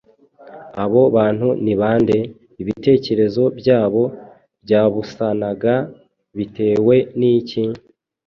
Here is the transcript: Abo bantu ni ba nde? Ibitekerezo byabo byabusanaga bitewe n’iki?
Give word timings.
Abo 0.83 1.01
bantu 1.15 1.47
ni 1.63 1.73
ba 1.79 1.91
nde? 2.01 2.17
Ibitekerezo 2.61 3.43
byabo 3.59 4.03
byabusanaga 4.63 5.75
bitewe 6.37 6.95
n’iki? 7.19 7.63